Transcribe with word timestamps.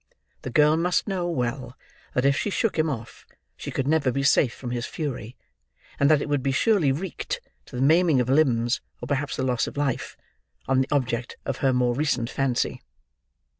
The 0.41 0.49
girl 0.49 0.77
must 0.77 1.07
know, 1.07 1.29
well, 1.29 1.77
that 2.15 2.25
if 2.25 2.35
she 2.35 2.49
shook 2.49 2.79
him 2.79 2.89
off, 2.89 3.27
she 3.55 3.69
could 3.69 3.87
never 3.87 4.11
be 4.11 4.23
safe 4.23 4.51
from 4.51 4.71
his 4.71 4.87
fury, 4.87 5.37
and 5.99 6.09
that 6.09 6.23
it 6.23 6.27
would 6.27 6.41
be 6.41 6.51
surely 6.51 6.91
wreaked—to 6.91 7.75
the 7.75 7.83
maiming 7.83 8.19
of 8.19 8.27
limbs, 8.27 8.81
or 8.99 9.05
perhaps 9.07 9.35
the 9.35 9.43
loss 9.45 9.67
of 9.67 9.77
life—on 9.77 10.81
the 10.81 10.89
object 10.91 11.37
of 11.45 11.57
her 11.57 11.71
more 11.71 11.93
recent 11.93 12.31
fancy. 12.31 12.81